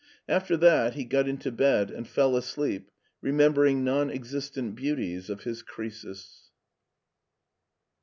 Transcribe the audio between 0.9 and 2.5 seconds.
he got into bed and fell